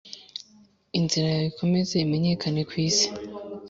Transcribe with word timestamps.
Inzira 0.97 1.27
yawe 1.33 1.47
ikomeze 1.51 1.95
imenyekane 2.05 2.61
ku 2.69 2.73
isi 2.87 3.07